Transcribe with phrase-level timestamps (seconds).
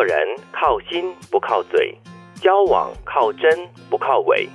[0.00, 0.16] 做人
[0.50, 1.94] 靠心不靠嘴，
[2.36, 4.48] 交往靠真不靠伪。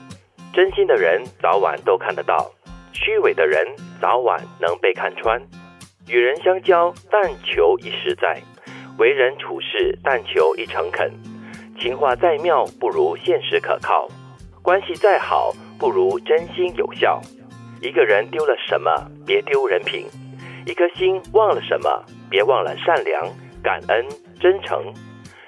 [0.52, 2.50] 真心的人早晚都看得到，
[2.94, 3.64] 虚伪的人
[4.02, 5.40] 早晚能被看穿。
[6.08, 8.42] 与人相交，但求一实在；
[8.98, 11.14] 为人处事，但求一诚恳。
[11.80, 14.08] 情话再妙，不如现实可靠；
[14.64, 17.22] 关系再好，不如真心有效。
[17.84, 18.92] 一个人丢了什么，
[19.28, 20.08] 别丢人品；
[20.66, 24.08] 一颗心忘了什么，别忘了善良、感恩、
[24.40, 24.92] 真诚。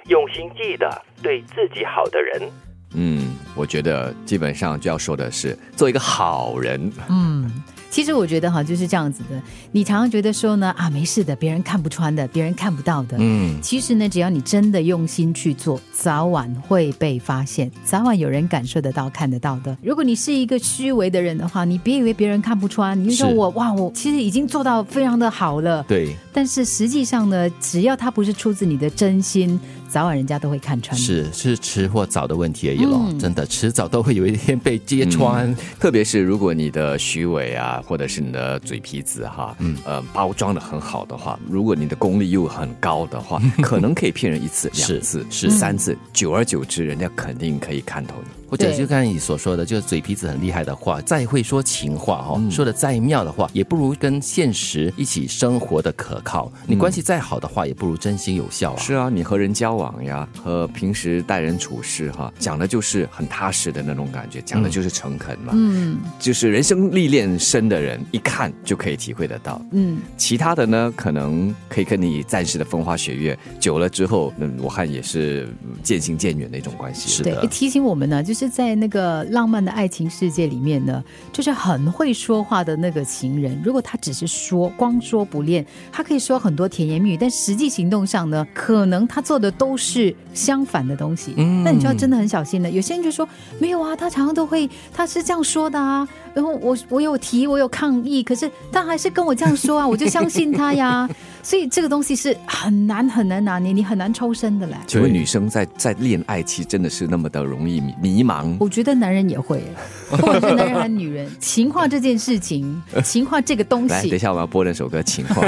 [0.08, 0.90] 用心记得
[1.22, 2.50] 对自己好的人。
[2.94, 6.92] 嗯，我觉得基本上就要说的是，做一个好人。
[7.10, 7.64] 嗯。
[7.90, 13.16] 其实我觉得哈就是这样子的，你常常觉得说呢啊没事的，别人看不穿的，别人看不到的。
[13.18, 19.76] 嗯，其实呢，只要你真的用心去做，早晚会被发现，早晚有人感受得到、看得到的。
[19.82, 25.84] 如果你是一个虚伪的人的话，你别以为别人看不穿，你就说我哇，我其实已经做到非常的好了。
[25.88, 26.14] 对。
[26.38, 29.60] 但是实际上呢，只要他不是出自你的真心。
[29.90, 33.12] 早晚人家都会看穿，是是迟或早的问题而已咯。
[33.18, 35.56] 真的迟早都会有一天被揭穿。
[35.80, 48.47] 特别是如果你的虚伪啊，或者是你的嘴皮子哈，嗯呃包装的很好的话，如果你的功力又很高的话， 可能可以骗人一次、两次、是三次，久而久之，人家肯定可以看透你。
[48.50, 56.52] 或者就刚才你所说的，就是嘴皮子很厉害的话，再会说情话哈，说的再妙的话，也不如跟现实一起生活的可靠。
[56.66, 58.80] 你关系再好的话，也不如真心有效啊。
[58.80, 65.52] 是啊，你和人交往呀，和平时待人处事哈，讲的就是很踏实的那种感觉，讲的就是诚恳嘛。
[65.54, 69.62] 嗯，就是人生历练深的人，一看就可以体会得到。
[69.72, 75.50] 嗯，其他的呢，可能可以跟你暂时的风花雪月，久了之后，嗯，我看也是
[75.84, 77.10] 渐行渐远的一种关系。
[77.10, 78.37] 是的，提醒我们呢，就是。
[78.38, 83.60] 是在那个浪漫的爱情世界里面呢，就是很会说话的那个情人。
[83.66, 91.34] 如果他只是说，光说不练，他可以说很多甜言蜜语，但实际行动上呢，可能他做的都是相反的东西。
[91.64, 92.70] 那你就要真的很小心了。
[92.70, 93.28] 有些人就说
[93.58, 96.08] 没有啊，他常常都会，他是这样说的啊。
[96.36, 101.10] 然后我我有提，我有抗议，可是他还是跟我这样说啊，我就相信他呀。
[101.44, 104.76] 所以这个东西是很难很难拿捏，你很难抽身的嘞。
[104.88, 108.56] 请问女生在在恋爱期真的是那么的容易迷茫？
[108.60, 109.64] 我觉得男人也会，
[110.10, 113.94] 不管是男人还是女人，情话这件事情，情话这个东西。
[113.94, 115.42] 来，等一下我要播那首歌《情话》。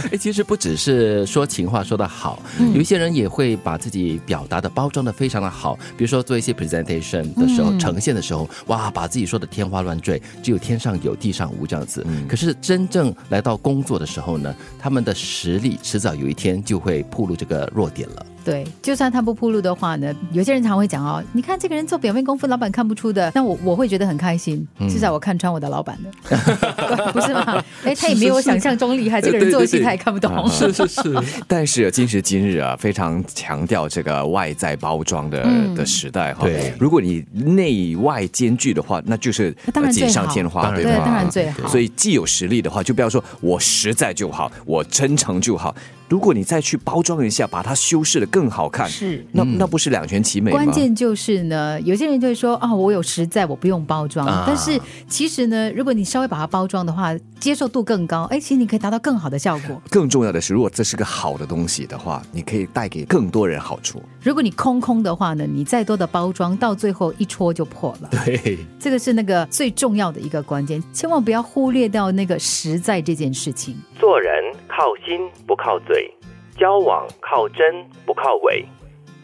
[0.12, 2.42] 哎，其实不只是说情话说的好，
[2.74, 12.04] 有一些人也会把自己表达的包装的非常的好，比如说做一些 presentation 的时候，呈现的时候，哇，把自己说的天花乱坠，只有天上有地上无这样子。
[12.28, 18.26] 可是真正来到工作的时候，后呢，他们的实力迟早有一天就会暴露这个弱点了。
[18.46, 26.36] 对，就算他不铺路的话呢，有些人常会讲哦，你看这个人做表面功夫，老板看不出的，那我我会觉得很开心，至少我看穿我的老板的，
[27.12, 27.60] 不是吗？
[27.82, 30.48] 哎，他也没有我想象中厉害，这个人做戏他也看不懂。
[30.48, 35.42] 是是是， 但是今时今日啊，非常强调这个外在包装的
[35.74, 36.44] 的时代哈。
[36.44, 39.52] 对，如果你内外兼具的话，那就是
[39.90, 41.02] 锦上添花，对吧？
[41.04, 41.66] 当然最好。
[41.66, 45.74] 所以既有实力的话，就不要说我实在就好，我真诚就好。
[46.08, 50.56] 如果你再去包装一下，把它修饰的更好看，是那那不是两全其美吗？
[50.56, 54.26] 关键就是呢，有些人就会说啊，我有实在，我不用包装。
[54.46, 59.82] 但是其实呢，如果你稍微把它包装的话，接受度更高，哎，其实你可以达到更好的效果。
[59.90, 64.00] 更重要的是，如果这是个好的东西的话，你可以带给更多人好处。
[64.22, 68.08] 如果你空空的话呢，你再多的包装，到最后一戳就破了。
[68.24, 73.76] 对，这个是那个最重要的一个关键，千万不要忽略掉那个实在这件事情。
[73.98, 74.32] 做人
[74.76, 76.12] 靠心不靠嘴，
[76.58, 78.62] 交往靠真不靠伪。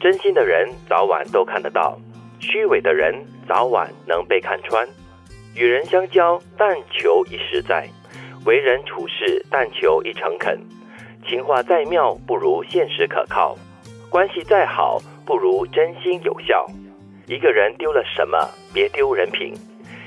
[0.01, 1.99] 真心的人早晚都看得到，
[2.41, 3.15] 虚伪的人
[3.47, 4.89] 早晚能被看穿。
[5.55, 7.85] 与人相交，但求一实在；
[8.47, 10.59] 为人处事，但求一诚恳。
[11.29, 13.55] 情话再妙，不如现实可靠；
[14.09, 16.67] 关系再好，不如真心有效。
[17.27, 18.39] 一个人丢了什么，
[18.73, 19.53] 别丢人品；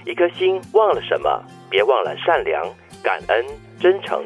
[0.07, 1.39] 一颗心忘了什么，
[1.69, 2.67] 别忘了善良、
[3.03, 3.45] 感恩、
[3.79, 4.25] 真诚。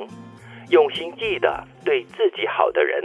[0.70, 3.04] 用心记得对自己好的人。